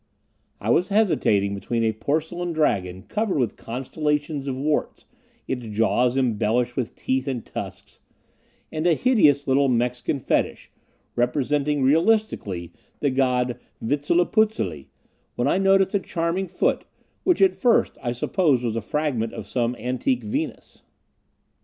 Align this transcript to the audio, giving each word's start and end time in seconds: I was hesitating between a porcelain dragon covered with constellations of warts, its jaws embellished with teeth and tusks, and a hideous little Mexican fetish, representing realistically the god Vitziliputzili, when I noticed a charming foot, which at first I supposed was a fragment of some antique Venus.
I 0.59 0.71
was 0.71 0.87
hesitating 0.87 1.53
between 1.53 1.83
a 1.83 1.91
porcelain 1.91 2.53
dragon 2.53 3.03
covered 3.03 3.37
with 3.37 3.55
constellations 3.55 4.47
of 4.47 4.55
warts, 4.57 5.05
its 5.47 5.67
jaws 5.67 6.17
embellished 6.17 6.75
with 6.75 6.95
teeth 6.95 7.27
and 7.27 7.45
tusks, 7.45 7.99
and 8.71 8.87
a 8.87 8.95
hideous 8.95 9.45
little 9.47 9.67
Mexican 9.69 10.19
fetish, 10.19 10.71
representing 11.15 11.83
realistically 11.83 12.71
the 12.99 13.11
god 13.11 13.59
Vitziliputzili, 13.79 14.87
when 15.35 15.47
I 15.47 15.59
noticed 15.59 15.93
a 15.93 15.99
charming 15.99 16.47
foot, 16.47 16.85
which 17.23 17.39
at 17.39 17.53
first 17.53 17.99
I 18.01 18.11
supposed 18.11 18.63
was 18.63 18.75
a 18.75 18.81
fragment 18.81 19.33
of 19.33 19.45
some 19.45 19.75
antique 19.75 20.23
Venus. 20.23 20.81